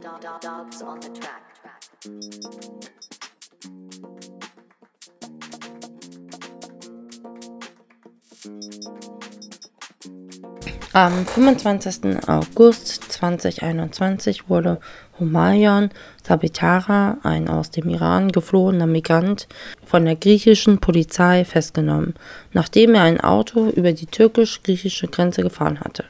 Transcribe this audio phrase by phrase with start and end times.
[0.00, 1.42] Dogs on the track.
[10.94, 12.26] Am 25.
[12.26, 14.80] August 2021 wurde
[15.18, 15.90] Humayun
[16.26, 19.48] Sabitara, ein aus dem Iran geflohener Migrant,
[19.84, 22.14] von der griechischen Polizei festgenommen,
[22.54, 26.04] nachdem er ein Auto über die türkisch-griechische Grenze gefahren hatte.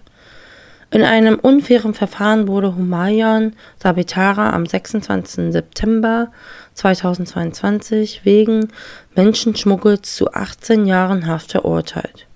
[0.92, 5.52] In einem unfairen Verfahren wurde Humayun Sabitara am 26.
[5.52, 6.32] September
[6.74, 8.68] 2022 wegen
[9.14, 12.26] Menschenschmuggels zu 18 Jahren Haft verurteilt.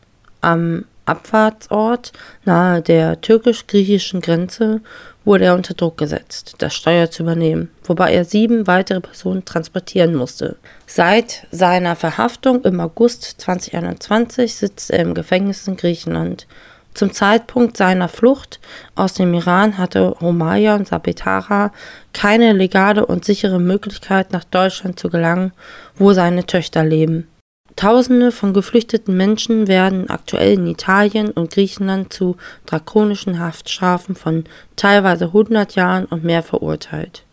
[0.40, 2.12] Am Abfahrtsort
[2.44, 4.80] nahe der türkisch-griechischen Grenze
[5.24, 10.14] wurde er unter Druck gesetzt, das Steuer zu übernehmen, wobei er sieben weitere Personen transportieren
[10.14, 10.56] musste.
[10.86, 16.46] Seit seiner Verhaftung im August 2021 sitzt er im Gefängnis in Griechenland.
[16.94, 18.60] Zum Zeitpunkt seiner Flucht
[18.94, 21.72] aus dem Iran hatte Homayan Sabetara
[22.12, 25.52] keine legale und sichere Möglichkeit, nach Deutschland zu gelangen,
[25.96, 27.26] wo seine Töchter leben.
[27.74, 32.36] Tausende von geflüchteten Menschen werden aktuell in Italien und Griechenland zu
[32.66, 34.44] drakonischen Haftstrafen von
[34.76, 37.24] teilweise 100 Jahren und mehr verurteilt.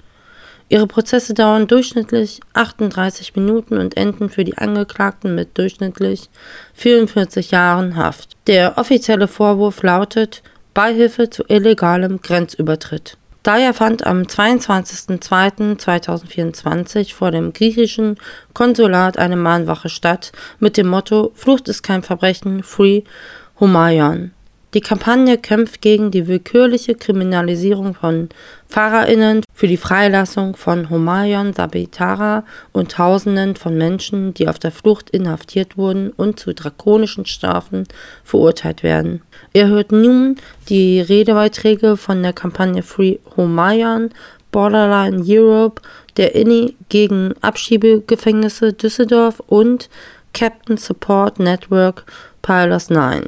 [0.72, 6.30] Ihre Prozesse dauern durchschnittlich 38 Minuten und enden für die Angeklagten mit durchschnittlich
[6.76, 8.38] 44 Jahren Haft.
[8.48, 10.42] Der offizielle Vorwurf lautet
[10.74, 13.18] Beihilfe zu illegalem Grenzübertritt.
[13.44, 18.16] Daher fand am 22.02.2024 vor dem griechischen
[18.54, 23.02] Konsulat eine Mahnwache statt mit dem Motto Flucht ist kein Verbrechen, Free
[23.60, 24.32] Humayun.
[24.74, 28.30] Die Kampagne kämpft gegen die willkürliche Kriminalisierung von
[28.70, 35.10] FahrerInnen für die Freilassung von Humayun Sabitara und Tausenden von Menschen, die auf der Flucht
[35.10, 37.84] inhaftiert wurden und zu drakonischen Strafen
[38.24, 39.22] verurteilt werden.
[39.52, 40.38] Ihr hört nun
[40.70, 44.12] die Redebeiträge von der Kampagne Free Humayun,
[44.54, 45.82] Borderline Europe,
[46.16, 49.90] der INI gegen Abschiebegefängnisse Düsseldorf und
[50.34, 52.06] Captain Support Network
[52.42, 53.26] Pilos 9.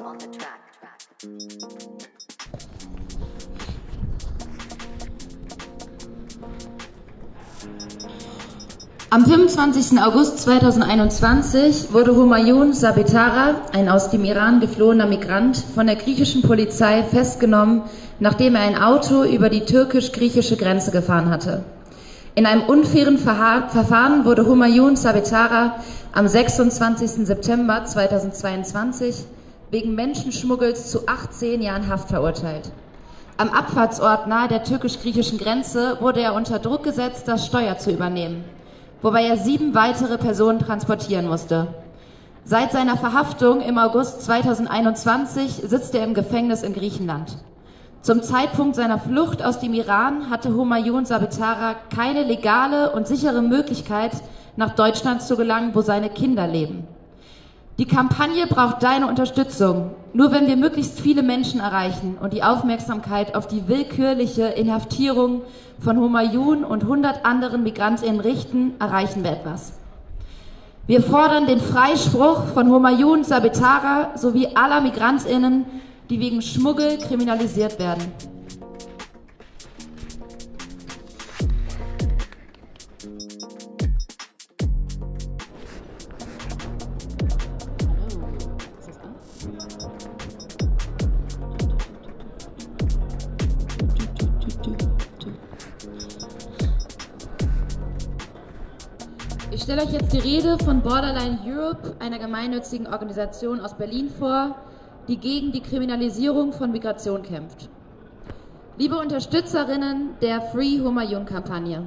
[0.00, 0.60] On the track.
[9.10, 9.98] Am 25.
[10.00, 17.02] August 2021 wurde Humayun Sabetara, ein aus dem Iran geflohener Migrant, von der griechischen Polizei
[17.02, 17.82] festgenommen,
[18.20, 21.64] nachdem er ein Auto über die türkisch-griechische Grenze gefahren hatte.
[22.36, 25.80] In einem unfairen Verfahren wurde Humayun Sabetara
[26.12, 27.26] am 26.
[27.26, 29.24] September 2022
[29.70, 32.70] wegen Menschenschmuggels zu 18 Jahren Haft verurteilt.
[33.36, 38.44] Am Abfahrtsort nahe der türkisch-griechischen Grenze wurde er unter Druck gesetzt, das Steuer zu übernehmen,
[39.02, 41.68] wobei er sieben weitere Personen transportieren musste.
[42.44, 47.36] Seit seiner Verhaftung im August 2021 sitzt er im Gefängnis in Griechenland.
[48.00, 54.12] Zum Zeitpunkt seiner Flucht aus dem Iran hatte Humayun Sabitara keine legale und sichere Möglichkeit,
[54.56, 56.88] nach Deutschland zu gelangen, wo seine Kinder leben.
[57.78, 59.92] Die Kampagne braucht deine Unterstützung.
[60.12, 65.42] Nur wenn wir möglichst viele Menschen erreichen und die Aufmerksamkeit auf die willkürliche Inhaftierung
[65.78, 69.74] von Humayun und 100 anderen Migrantinnen richten, erreichen wir etwas.
[70.88, 75.66] Wir fordern den Freispruch von Humayun Sabitara sowie aller Migrantinnen
[76.10, 78.02] die wegen Schmuggel kriminalisiert werden.
[99.68, 104.54] Stelle euch jetzt die Rede von Borderline Europe, einer gemeinnützigen Organisation aus Berlin vor,
[105.08, 107.68] die gegen die Kriminalisierung von Migration kämpft.
[108.78, 111.86] Liebe Unterstützerinnen der Free Humayun-Kampagne,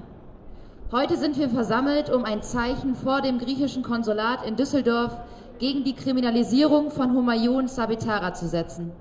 [0.91, 5.17] heute sind wir versammelt, um ein Zeichen vor dem griechischen Konsulat in Düsseldorf
[5.57, 8.91] gegen die Kriminalisierung von Humayun Sabitara zu setzen.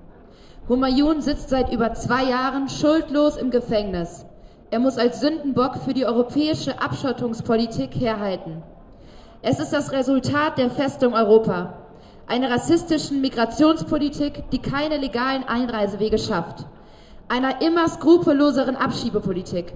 [0.67, 4.25] Humayun sitzt seit über zwei Jahren schuldlos im Gefängnis.
[4.71, 8.63] Er muss als Sündenbock für die europäische Abschottungspolitik herhalten.
[9.43, 11.73] Es ist das Resultat der Festung Europa,
[12.27, 16.67] einer rassistischen Migrationspolitik, die keine legalen Einreisewege schafft,
[17.27, 19.73] einer immer skrupelloseren Abschiebepolitik,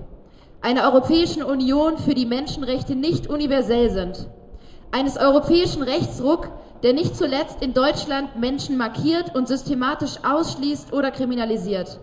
[0.61, 4.27] einer Europäischen Union, für die Menschenrechte nicht universell sind,
[4.91, 6.51] eines europäischen Rechtsruck,
[6.83, 11.99] der nicht zuletzt in Deutschland Menschen markiert und systematisch ausschließt oder kriminalisiert.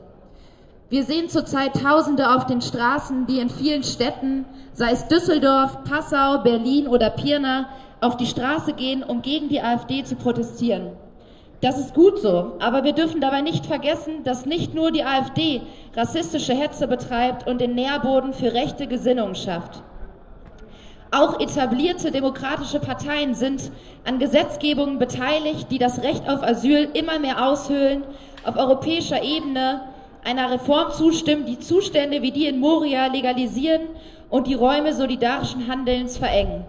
[0.93, 4.45] Wir sehen zurzeit Tausende auf den Straßen, die in vielen Städten,
[4.75, 7.71] sei es Düsseldorf, Passau, Berlin oder Pirna,
[8.03, 10.91] auf die Straße gehen, um gegen die AfD zu protestieren.
[11.63, 15.63] Das ist gut so, aber wir dürfen dabei nicht vergessen, dass nicht nur die AfD
[15.97, 19.83] rassistische Hetze betreibt und den Nährboden für rechte Gesinnungen schafft.
[21.11, 23.71] Auch etablierte demokratische Parteien sind
[24.05, 28.05] an Gesetzgebungen beteiligt, die das Recht auf Asyl immer mehr aushöhlen,
[28.45, 29.81] auf europäischer Ebene
[30.25, 33.83] einer Reform zustimmen, die Zustände wie die in Moria legalisieren
[34.31, 36.65] und die Räume solidarischen Handelns verengen.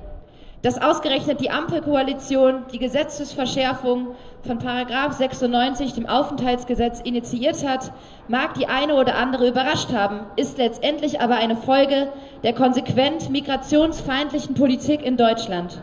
[0.64, 4.16] Dass ausgerechnet die Ampelkoalition die Gesetzesverschärfung
[4.48, 7.92] von Paragraph 96 dem Aufenthaltsgesetz initiiert hat,
[8.30, 12.08] mag die eine oder andere überrascht haben, ist letztendlich aber eine Folge
[12.44, 15.82] der konsequent migrationsfeindlichen Politik in Deutschland.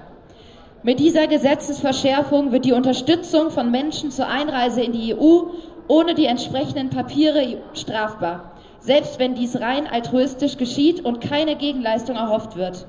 [0.83, 5.43] Mit dieser Gesetzesverschärfung wird die Unterstützung von Menschen zur Einreise in die EU
[5.91, 12.55] ohne die entsprechenden Papiere strafbar, selbst wenn dies rein altruistisch geschieht und keine Gegenleistung erhofft
[12.55, 12.87] wird.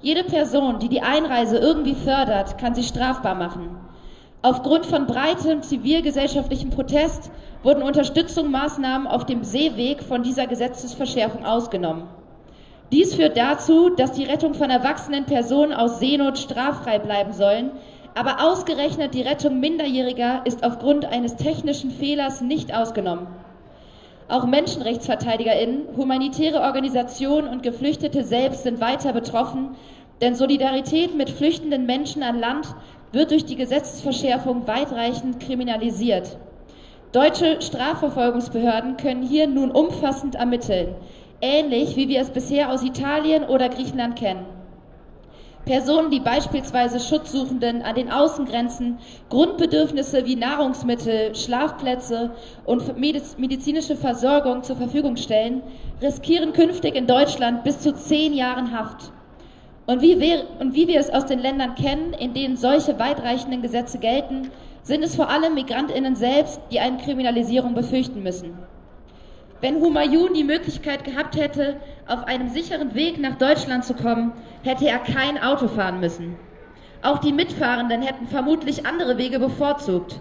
[0.00, 3.76] Jede Person, die die Einreise irgendwie fördert, kann sie strafbar machen.
[4.40, 7.30] Aufgrund von breitem zivilgesellschaftlichem Protest
[7.62, 12.04] wurden Unterstützungsmaßnahmen auf dem Seeweg von dieser Gesetzesverschärfung ausgenommen.
[12.90, 17.72] Dies führt dazu, dass die Rettung von erwachsenen Personen aus Seenot straffrei bleiben sollen,
[18.14, 23.26] aber ausgerechnet die Rettung Minderjähriger ist aufgrund eines technischen Fehlers nicht ausgenommen.
[24.28, 29.70] Auch Menschenrechtsverteidigerinnen, humanitäre Organisationen und Geflüchtete selbst sind weiter betroffen,
[30.20, 32.74] denn Solidarität mit flüchtenden Menschen an Land
[33.12, 36.36] wird durch die Gesetzesverschärfung weitreichend kriminalisiert.
[37.12, 40.94] Deutsche Strafverfolgungsbehörden können hier nun umfassend ermitteln,
[41.40, 44.59] ähnlich wie wir es bisher aus Italien oder Griechenland kennen.
[45.70, 52.32] Personen, die beispielsweise Schutzsuchenden an den Außengrenzen Grundbedürfnisse wie Nahrungsmittel, Schlafplätze
[52.64, 55.62] und medizinische Versorgung zur Verfügung stellen,
[56.02, 59.12] riskieren künftig in Deutschland bis zu zehn Jahren Haft.
[59.86, 63.62] Und wie, wir, und wie wir es aus den Ländern kennen, in denen solche weitreichenden
[63.62, 64.50] Gesetze gelten,
[64.82, 68.58] sind es vor allem Migrantinnen selbst, die eine Kriminalisierung befürchten müssen.
[69.60, 71.76] Wenn Humayun die Möglichkeit gehabt hätte,
[72.06, 76.36] auf einem sicheren Weg nach Deutschland zu kommen, hätte er kein Auto fahren müssen.
[77.02, 80.20] Auch die Mitfahrenden hätten vermutlich andere Wege bevorzugt.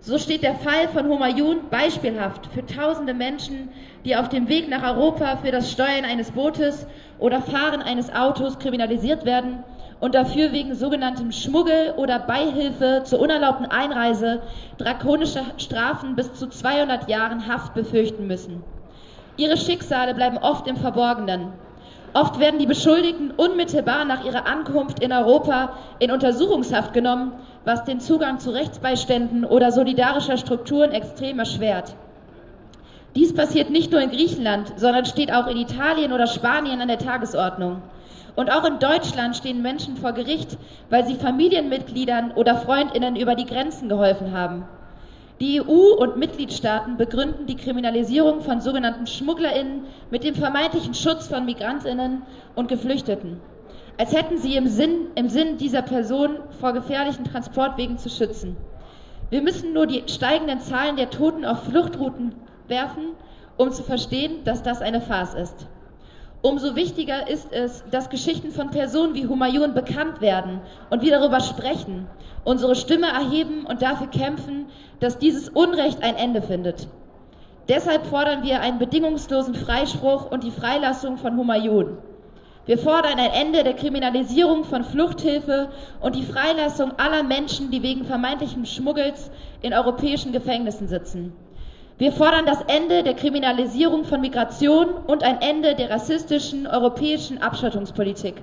[0.00, 3.68] So steht der Fall von Humayun beispielhaft für tausende Menschen,
[4.06, 6.86] die auf dem Weg nach Europa für das Steuern eines Bootes
[7.18, 9.62] oder Fahren eines Autos kriminalisiert werden
[10.00, 14.40] und dafür wegen sogenanntem Schmuggel oder Beihilfe zur unerlaubten Einreise
[14.78, 18.62] drakonische Strafen bis zu 200 Jahren Haft befürchten müssen.
[19.36, 21.52] Ihre Schicksale bleiben oft im Verborgenen.
[22.12, 27.32] Oft werden die Beschuldigten unmittelbar nach ihrer Ankunft in Europa in Untersuchungshaft genommen,
[27.64, 31.94] was den Zugang zu Rechtsbeiständen oder solidarischer Strukturen extrem erschwert.
[33.14, 36.98] Dies passiert nicht nur in Griechenland, sondern steht auch in Italien oder Spanien an der
[36.98, 37.82] Tagesordnung.
[38.36, 40.56] Und auch in Deutschland stehen Menschen vor Gericht,
[40.88, 44.64] weil sie Familienmitgliedern oder Freundinnen über die Grenzen geholfen haben.
[45.40, 51.46] Die EU und Mitgliedstaaten begründen die Kriminalisierung von sogenannten Schmugglerinnen mit dem vermeintlichen Schutz von
[51.46, 52.22] Migrantinnen
[52.54, 53.40] und Geflüchteten,
[53.96, 58.56] als hätten sie im Sinn, im Sinn dieser Personen vor gefährlichen Transportwegen zu schützen.
[59.30, 62.34] Wir müssen nur die steigenden Zahlen der Toten auf Fluchtrouten
[62.68, 63.14] werfen,
[63.56, 65.66] um zu verstehen, dass das eine Farce ist.
[66.42, 71.40] Umso wichtiger ist es, dass Geschichten von Personen wie Humayun bekannt werden und wir darüber
[71.40, 72.06] sprechen,
[72.44, 74.66] unsere Stimme erheben und dafür kämpfen,
[75.00, 76.88] dass dieses Unrecht ein Ende findet.
[77.68, 81.98] Deshalb fordern wir einen bedingungslosen Freispruch und die Freilassung von Humayun.
[82.64, 85.68] Wir fordern ein Ende der Kriminalisierung von Fluchthilfe
[86.00, 89.30] und die Freilassung aller Menschen, die wegen vermeintlichen Schmuggels
[89.60, 91.34] in europäischen Gefängnissen sitzen.
[92.00, 98.36] Wir fordern das Ende der Kriminalisierung von Migration und ein Ende der rassistischen europäischen Abschottungspolitik.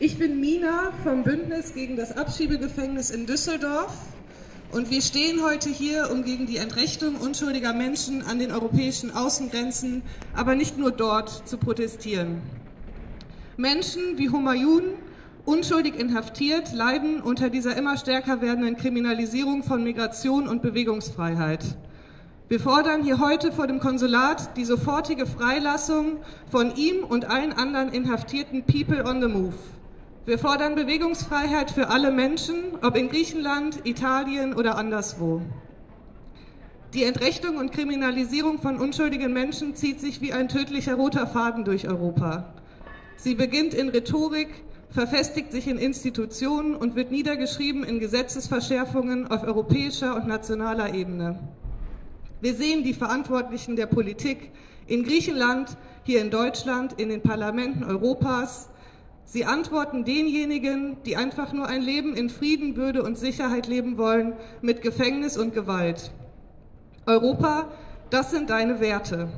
[0.00, 4.13] Ich bin Mina vom Bündnis gegen das Abschiebegefängnis in Düsseldorf.
[4.74, 10.02] Und wir stehen heute hier, um gegen die Entrechtung unschuldiger Menschen an den europäischen Außengrenzen,
[10.34, 12.42] aber nicht nur dort, zu protestieren.
[13.56, 14.82] Menschen wie Humayun,
[15.44, 21.64] unschuldig inhaftiert, leiden unter dieser immer stärker werdenden Kriminalisierung von Migration und Bewegungsfreiheit.
[22.48, 26.16] Wir fordern hier heute vor dem Konsulat die sofortige Freilassung
[26.50, 29.54] von ihm und allen anderen inhaftierten People on the Move.
[30.26, 35.42] Wir fordern Bewegungsfreiheit für alle Menschen, ob in Griechenland, Italien oder anderswo.
[36.94, 41.86] Die Entrechtung und Kriminalisierung von unschuldigen Menschen zieht sich wie ein tödlicher roter Faden durch
[41.86, 42.54] Europa.
[43.18, 44.48] Sie beginnt in Rhetorik,
[44.88, 51.38] verfestigt sich in Institutionen und wird niedergeschrieben in Gesetzesverschärfungen auf europäischer und nationaler Ebene.
[52.40, 54.52] Wir sehen die Verantwortlichen der Politik
[54.86, 58.70] in Griechenland, hier in Deutschland, in den Parlamenten Europas.
[59.24, 64.34] Sie antworten denjenigen, die einfach nur ein Leben in Frieden, Würde und Sicherheit leben wollen,
[64.62, 66.12] mit Gefängnis und Gewalt.
[67.06, 67.68] Europa,
[68.10, 69.28] das sind deine Werte.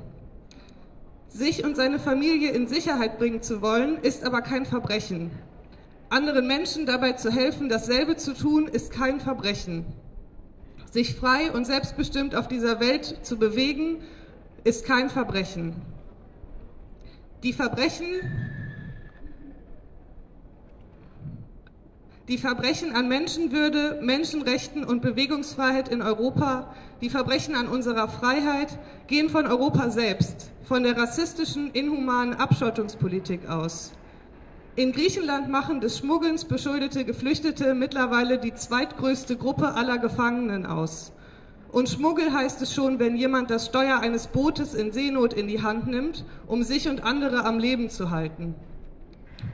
[1.28, 5.30] Sich und seine Familie in Sicherheit bringen zu wollen, ist aber kein Verbrechen.
[6.08, 9.84] Anderen Menschen dabei zu helfen, dasselbe zu tun, ist kein Verbrechen.
[10.90, 13.98] Sich frei und selbstbestimmt auf dieser Welt zu bewegen,
[14.64, 15.74] ist kein Verbrechen.
[17.42, 18.06] Die Verbrechen,
[22.28, 29.28] die Verbrechen an Menschenwürde, Menschenrechten und Bewegungsfreiheit in Europa, die Verbrechen an unserer Freiheit gehen
[29.28, 33.92] von Europa selbst, von der rassistischen, inhumanen Abschottungspolitik aus.
[34.74, 41.12] In Griechenland machen des Schmuggelns beschuldete Geflüchtete mittlerweile die zweitgrößte Gruppe aller Gefangenen aus.
[41.70, 45.62] Und Schmuggel heißt es schon, wenn jemand das Steuer eines Bootes in Seenot in die
[45.62, 48.54] Hand nimmt, um sich und andere am Leben zu halten.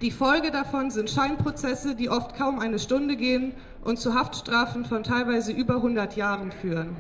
[0.01, 3.53] Die Folge davon sind Scheinprozesse, die oft kaum eine Stunde gehen
[3.85, 6.97] und zu Haftstrafen von teilweise über 100 Jahren führen.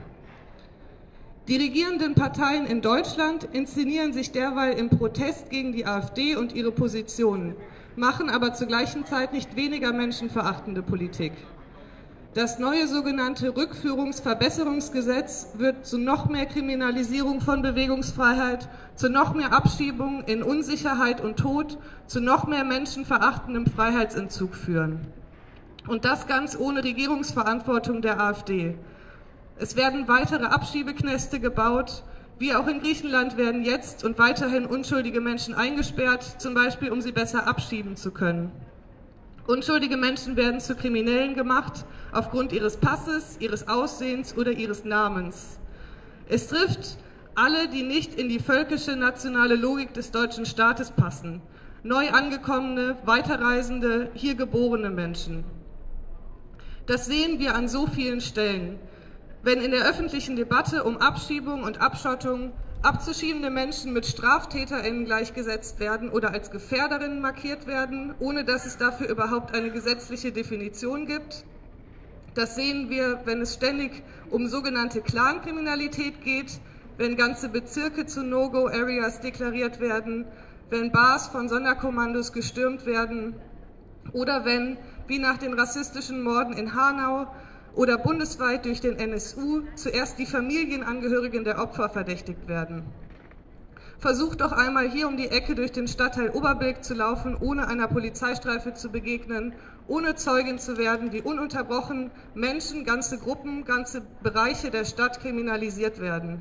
[1.48, 6.70] Die regierenden Parteien in Deutschland inszenieren sich derweil im Protest gegen die AfD und ihre
[6.70, 7.56] Positionen,
[7.96, 11.32] machen aber zur gleichen Zeit nicht weniger menschenverachtende Politik.
[12.34, 20.24] Das neue sogenannte Rückführungsverbesserungsgesetz wird zu noch mehr Kriminalisierung von Bewegungsfreiheit, zu noch mehr Abschiebung
[20.24, 25.00] in Unsicherheit und Tod, zu noch mehr menschenverachtendem Freiheitsentzug führen.
[25.86, 28.78] Und das ganz ohne Regierungsverantwortung der AfD.
[29.58, 32.02] Es werden weitere Abschiebeknäste gebaut.
[32.38, 37.12] Wie auch in Griechenland werden jetzt und weiterhin unschuldige Menschen eingesperrt, zum Beispiel um sie
[37.12, 38.50] besser abschieben zu können.
[39.46, 45.58] Unschuldige Menschen werden zu Kriminellen gemacht aufgrund ihres Passes, ihres Aussehens oder ihres Namens.
[46.28, 46.99] Es trifft
[47.34, 51.42] alle, die nicht in die völkische nationale Logik des deutschen Staates passen.
[51.82, 55.44] Neu angekommene, weiterreisende, hier geborene Menschen.
[56.87, 58.78] Das sehen wir an so vielen Stellen
[59.42, 66.10] wenn in der öffentlichen Debatte um Abschiebung und Abschottung abzuschiebende Menschen mit StraftäterInnen gleichgesetzt werden
[66.10, 71.44] oder als Gefährderinnen markiert werden, ohne dass es dafür überhaupt eine gesetzliche Definition gibt.
[72.34, 76.60] Das sehen wir, wenn es ständig um sogenannte Clankriminalität geht,
[76.96, 80.24] wenn ganze Bezirke zu No-Go-Areas deklariert werden,
[80.70, 83.34] wenn Bars von Sonderkommandos gestürmt werden
[84.12, 87.28] oder wenn, wie nach den rassistischen Morden in Hanau,
[87.74, 92.84] oder bundesweit durch den NSU zuerst die Familienangehörigen der Opfer verdächtigt werden.
[93.98, 97.86] Versucht doch einmal hier um die Ecke durch den Stadtteil Oberbilk zu laufen, ohne einer
[97.86, 99.52] Polizeistreife zu begegnen,
[99.86, 106.40] ohne Zeugin zu werden, wie ununterbrochen Menschen, ganze Gruppen, ganze Bereiche der Stadt kriminalisiert werden.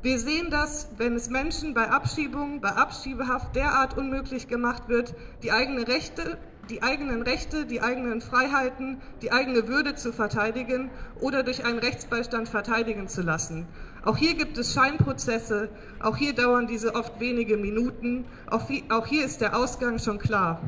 [0.00, 5.50] Wir sehen das, wenn es Menschen bei Abschiebungen, bei Abschiebehaft derart unmöglich gemacht wird, die
[5.50, 6.38] eigene Rechte
[6.70, 12.48] die eigenen Rechte, die eigenen Freiheiten, die eigene Würde zu verteidigen oder durch einen Rechtsbeistand
[12.48, 13.66] verteidigen zu lassen.
[14.04, 15.68] Auch hier gibt es Scheinprozesse,
[16.00, 20.60] auch hier dauern diese oft wenige Minuten, auch hier ist der Ausgang schon klar.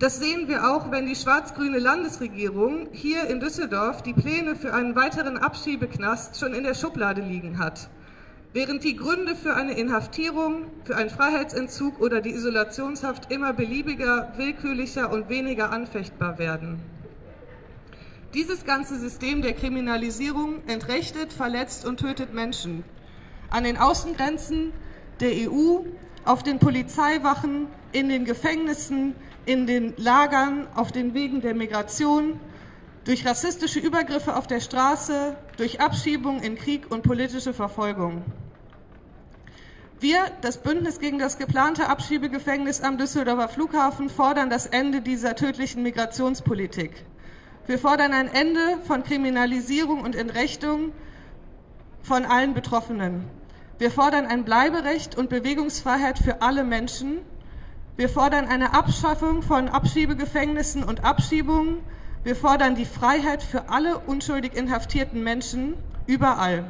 [0.00, 4.96] Das sehen wir auch, wenn die schwarz-grüne Landesregierung hier in Düsseldorf die Pläne für einen
[4.96, 7.88] weiteren Abschiebeknast schon in der Schublade liegen hat.
[8.54, 15.12] Während die Gründe für eine Inhaftierung, für einen Freiheitsentzug oder die Isolationshaft immer beliebiger, willkürlicher
[15.12, 16.80] und weniger anfechtbar werden.
[18.32, 22.84] Dieses ganze System der Kriminalisierung entrechtet, verletzt und tötet Menschen.
[23.50, 24.72] An den Außengrenzen
[25.18, 25.80] der EU,
[26.24, 32.38] auf den Polizeiwachen, in den Gefängnissen, in den Lagern, auf den Wegen der Migration,
[33.04, 38.22] durch rassistische Übergriffe auf der Straße, durch Abschiebung in Krieg und politische Verfolgung.
[40.04, 45.82] Wir, das Bündnis gegen das geplante Abschiebegefängnis am Düsseldorfer Flughafen, fordern das Ende dieser tödlichen
[45.82, 47.06] Migrationspolitik.
[47.66, 50.92] Wir fordern ein Ende von Kriminalisierung und Entrechtung
[52.02, 53.24] von allen Betroffenen.
[53.78, 57.20] Wir fordern ein Bleiberecht und Bewegungsfreiheit für alle Menschen.
[57.96, 61.78] Wir fordern eine Abschaffung von Abschiebegefängnissen und Abschiebungen.
[62.24, 65.72] Wir fordern die Freiheit für alle unschuldig inhaftierten Menschen
[66.06, 66.66] überall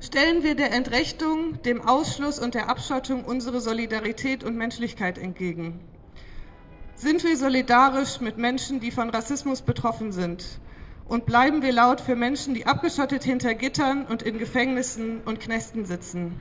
[0.00, 5.80] stellen wir der Entrechtung, dem Ausschluss und der Abschottung unsere Solidarität und Menschlichkeit entgegen.
[6.94, 10.44] Sind wir solidarisch mit Menschen, die von Rassismus betroffen sind?
[11.06, 15.86] Und bleiben wir laut für Menschen, die abgeschottet hinter Gittern und in Gefängnissen und Knästen
[15.86, 16.34] sitzen?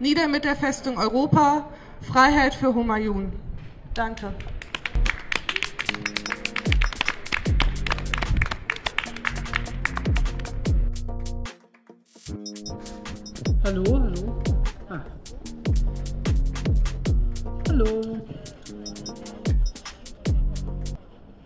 [0.00, 1.68] Nieder mit der Festung Europa,
[2.00, 3.32] Freiheit für Humayun.
[3.94, 4.34] Danke.
[13.66, 14.42] Hallo, hallo.
[14.90, 15.00] Ah.
[17.66, 17.86] Hallo.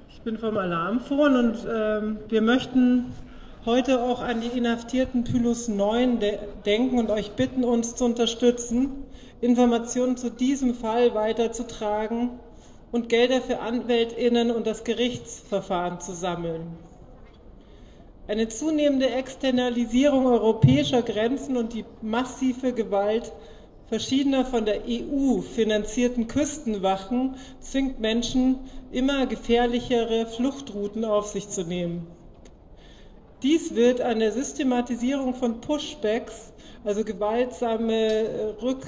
[0.08, 3.12] Ich bin vom Alarmphone und ähm, wir möchten
[3.64, 9.04] heute auch an die Inhaftierten Pylus 9 de denken und euch bitten, uns zu unterstützen,
[9.40, 12.30] Informationen zu diesem Fall weiterzutragen
[12.90, 16.66] und Gelder für AnwältInnen und das Gerichtsverfahren zu sammeln.
[18.28, 23.32] Eine zunehmende Externalisierung europäischer Grenzen und die massive Gewalt
[23.88, 28.56] verschiedener von der EU finanzierten Küstenwachen zwingt Menschen,
[28.92, 32.06] immer gefährlichere Fluchtrouten auf sich zu nehmen.
[33.42, 36.52] Dies wird an der Systematisierung von Pushbacks,
[36.84, 38.86] also gewaltsame äh, Rück,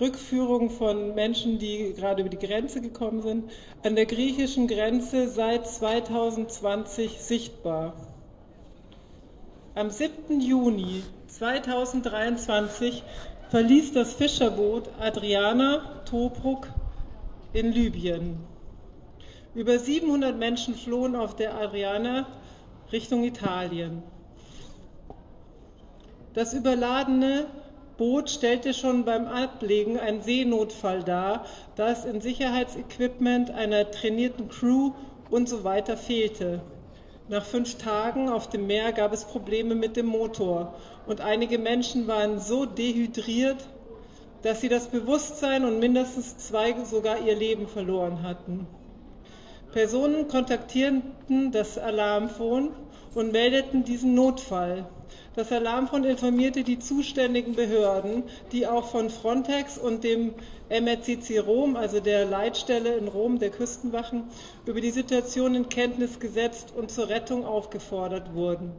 [0.00, 3.50] Rückführung von Menschen, die gerade über die Grenze gekommen sind,
[3.82, 8.11] an der griechischen Grenze seit 2020 sichtbar.
[9.74, 10.38] Am 7.
[10.42, 13.02] Juni 2023
[13.48, 16.68] verließ das Fischerboot Adriana Tobruk
[17.54, 18.36] in Libyen.
[19.54, 22.26] Über 700 Menschen flohen auf der Adriana
[22.92, 24.02] Richtung Italien.
[26.34, 27.46] Das überladene
[27.96, 34.92] Boot stellte schon beim Ablegen einen Seenotfall dar, da es in Sicherheitsequipment einer trainierten Crew
[35.30, 36.60] und so weiter fehlte.
[37.32, 40.74] Nach fünf Tagen auf dem Meer gab es Probleme mit dem Motor
[41.06, 43.56] und einige Menschen waren so dehydriert,
[44.42, 48.66] dass sie das Bewusstsein und mindestens zwei sogar ihr Leben verloren hatten.
[49.72, 52.68] Personen kontaktierten das Alarmphone
[53.14, 54.84] und meldeten diesen Notfall.
[55.34, 60.34] Das Alarmphone informierte die zuständigen Behörden, die auch von Frontex und dem
[60.68, 64.24] MRCC Rom, also der Leitstelle in Rom der Küstenwachen,
[64.66, 68.72] über die Situation in Kenntnis gesetzt und zur Rettung aufgefordert wurden.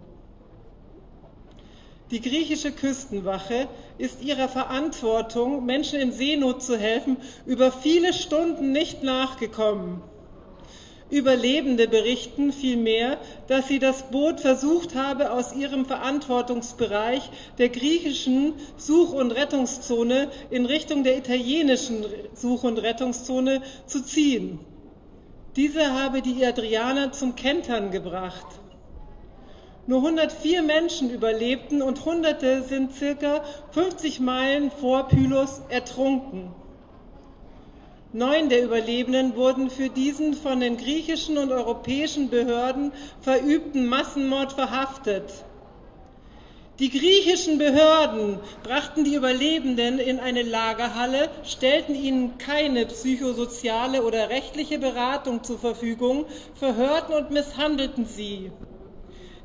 [2.12, 3.68] Die griechische Küstenwache
[3.98, 7.18] ist ihrer Verantwortung, Menschen in Seenot zu helfen,
[7.48, 10.04] über viele Stunden nicht nachgekommen.
[11.14, 19.14] Überlebende berichten vielmehr, dass sie das Boot versucht habe, aus ihrem Verantwortungsbereich der griechischen Such-
[19.14, 24.60] und Rettungszone in Richtung der italienischen Such- und Rettungszone zu ziehen.
[25.56, 28.48] Diese habe die Adrianer zum Kentern gebracht.
[29.86, 36.56] Nur 104 Menschen überlebten und Hunderte sind circa 50 Meilen vor Pylos ertrunken.
[38.16, 45.24] Neun der Überlebenden wurden für diesen von den griechischen und europäischen Behörden verübten Massenmord verhaftet.
[46.78, 54.78] Die griechischen Behörden brachten die Überlebenden in eine Lagerhalle, stellten ihnen keine psychosoziale oder rechtliche
[54.78, 58.52] Beratung zur Verfügung, verhörten und misshandelten sie.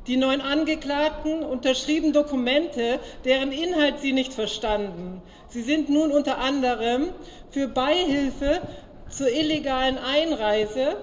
[0.09, 5.21] Die neun Angeklagten unterschrieben Dokumente, deren Inhalt sie nicht verstanden.
[5.49, 7.11] Sie sind nun unter anderem
[7.51, 8.63] für Beihilfe
[9.11, 10.97] zur illegalen Einreise,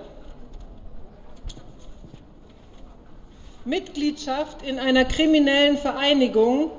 [3.64, 6.72] Mitgliedschaft in einer kriminellen Vereinigung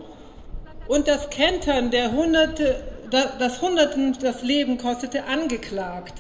[0.89, 6.15] und das Kentern, der Hunderte, das Hunderten das Leben kostete, angeklagt.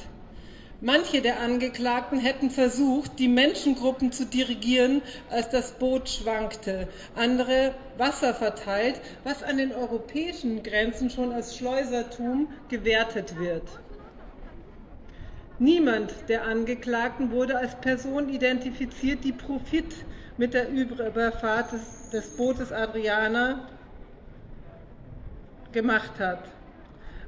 [0.82, 8.34] Manche der Angeklagten hätten versucht, die Menschengruppen zu dirigieren, als das Boot schwankte, andere Wasser
[8.34, 13.62] verteilt, was an den europäischen Grenzen schon als Schleusertum gewertet wird.
[15.58, 20.04] Niemand der Angeklagten wurde als Person identifiziert, die Profit
[20.36, 23.66] mit der Überfahrt des, des Bootes Adriana
[25.72, 26.44] gemacht hat.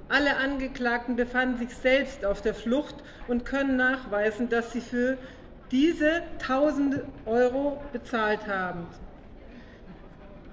[0.09, 5.18] Alle Angeklagten befanden sich selbst auf der Flucht und können nachweisen, dass sie für
[5.71, 8.87] diese 1000 Euro bezahlt haben.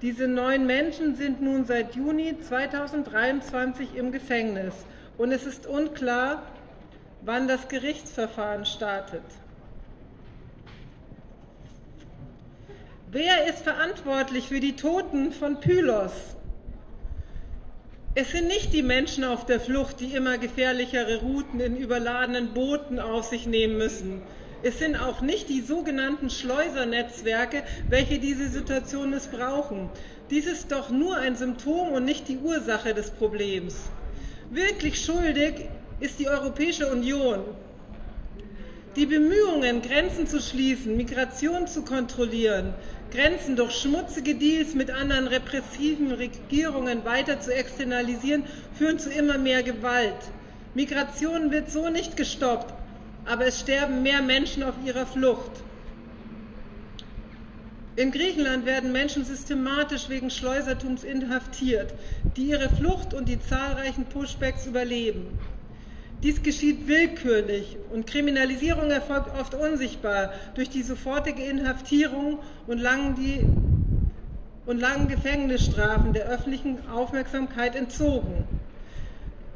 [0.02, 4.74] Diese neun Menschen sind nun seit Juni 2023 im Gefängnis
[5.16, 6.42] und es ist unklar,
[7.22, 9.22] wann das Gerichtsverfahren startet.
[13.10, 16.35] Wer ist verantwortlich für die Toten von Pylos?
[18.18, 22.98] Es sind nicht die Menschen auf der Flucht, die immer gefährlichere Routen in überladenen Booten
[22.98, 24.22] auf sich nehmen müssen.
[24.62, 29.90] Es sind auch nicht die sogenannten Schleusernetzwerke, welche diese Situation missbrauchen.
[30.30, 33.90] Dies ist doch nur ein Symptom und nicht die Ursache des Problems.
[34.50, 35.68] Wirklich schuldig
[36.00, 37.40] ist die Europäische Union.
[38.96, 42.72] Die Bemühungen, Grenzen zu schließen, Migration zu kontrollieren,
[43.10, 48.44] Grenzen durch schmutzige Deals mit anderen repressiven Regierungen weiter zu externalisieren,
[48.78, 50.16] führen zu immer mehr Gewalt.
[50.74, 52.72] Migration wird so nicht gestoppt,
[53.26, 55.52] aber es sterben mehr Menschen auf ihrer Flucht.
[57.96, 61.92] In Griechenland werden Menschen systematisch wegen Schleusertums inhaftiert,
[62.34, 65.38] die ihre Flucht und die zahlreichen Pushbacks überleben.
[66.22, 73.44] Dies geschieht willkürlich und Kriminalisierung erfolgt oft unsichtbar durch die sofortige Inhaftierung und langen, die,
[74.64, 78.44] und langen Gefängnisstrafen der öffentlichen Aufmerksamkeit entzogen.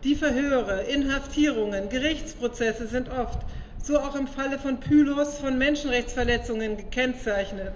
[0.05, 3.41] Die Verhöre, Inhaftierungen, Gerichtsprozesse sind oft,
[3.83, 7.73] so auch im Falle von Pylos, von Menschenrechtsverletzungen gekennzeichnet.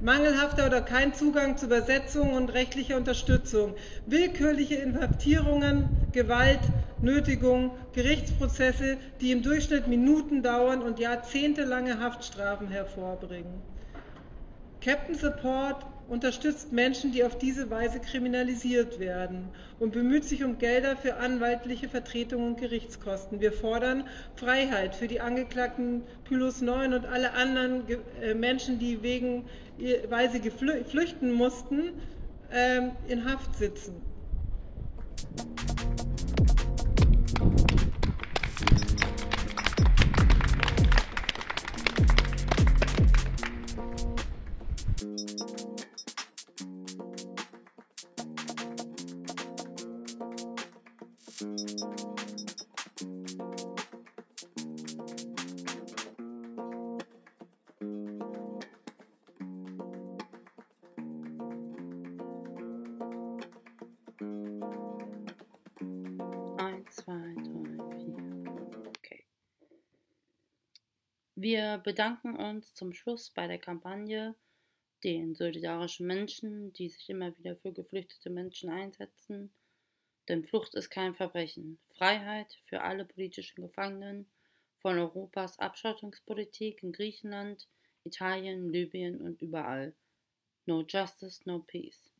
[0.00, 6.60] Mangelhafter oder kein Zugang zu Übersetzung und rechtlicher Unterstützung, willkürliche Inhaftierungen, Gewalt,
[7.02, 13.60] Nötigung, Gerichtsprozesse, die im Durchschnitt Minuten dauern und jahrzehntelange Haftstrafen hervorbringen.
[14.80, 19.48] Captain Support unterstützt Menschen, die auf diese Weise kriminalisiert werden
[19.80, 23.40] und bemüht sich um Gelder für anwaltliche Vertretung und Gerichtskosten.
[23.40, 24.04] Wir fordern
[24.36, 27.82] Freiheit für die Angeklagten Pylos 9 und alle anderen
[28.22, 29.46] äh, Menschen, die wegen,
[30.08, 31.94] weil sie flüchten mussten,
[32.52, 34.00] ähm, in Haft sitzen.
[71.48, 74.34] Wir bedanken uns zum Schluss bei der Kampagne
[75.04, 79.52] den solidarischen Menschen, die sich immer wieder für geflüchtete Menschen einsetzen.
[80.28, 81.78] Denn Flucht ist kein Verbrechen.
[81.96, 84.26] Freiheit für alle politischen Gefangenen
[84.78, 87.68] von Europas Abschottungspolitik in Griechenland,
[88.02, 89.94] Italien, Libyen und überall.
[90.64, 92.10] No justice, no peace.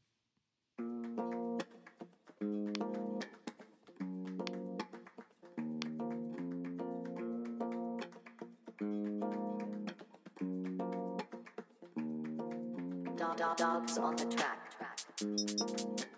[13.77, 16.16] On the track.